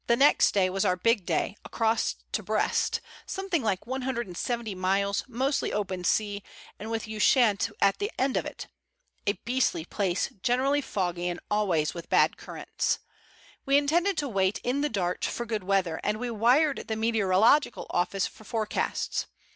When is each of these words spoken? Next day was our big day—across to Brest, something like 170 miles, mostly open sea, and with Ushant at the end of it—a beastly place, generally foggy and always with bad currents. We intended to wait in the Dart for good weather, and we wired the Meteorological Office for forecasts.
Next 0.09 0.55
day 0.55 0.67
was 0.67 0.83
our 0.83 0.95
big 0.95 1.27
day—across 1.27 2.15
to 2.31 2.41
Brest, 2.41 3.01
something 3.27 3.61
like 3.61 3.85
170 3.85 4.73
miles, 4.73 5.23
mostly 5.27 5.71
open 5.71 6.03
sea, 6.03 6.41
and 6.79 6.89
with 6.89 7.07
Ushant 7.07 7.69
at 7.79 7.99
the 7.99 8.11
end 8.17 8.35
of 8.35 8.43
it—a 8.43 9.33
beastly 9.45 9.85
place, 9.85 10.29
generally 10.41 10.81
foggy 10.81 11.27
and 11.29 11.39
always 11.51 11.93
with 11.93 12.09
bad 12.09 12.35
currents. 12.35 12.97
We 13.63 13.77
intended 13.77 14.17
to 14.17 14.27
wait 14.27 14.59
in 14.63 14.81
the 14.81 14.89
Dart 14.89 15.23
for 15.23 15.45
good 15.45 15.65
weather, 15.65 15.99
and 16.03 16.17
we 16.19 16.31
wired 16.31 16.87
the 16.87 16.95
Meteorological 16.95 17.85
Office 17.91 18.25
for 18.25 18.43
forecasts. 18.43 19.27